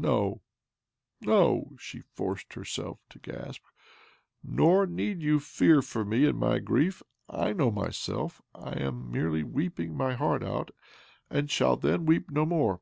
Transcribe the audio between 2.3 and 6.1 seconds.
herself to gasp." Nor need you fear for